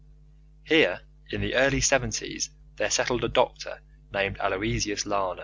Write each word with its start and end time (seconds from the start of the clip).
Here 0.63 1.01
in 1.29 1.41
the 1.41 1.53
early 1.53 1.79
seventies 1.79 2.49
there 2.77 2.89
settled 2.89 3.23
a 3.23 3.29
doctor 3.29 3.81
named 4.11 4.37
Aloysius 4.39 5.05
Lana. 5.05 5.39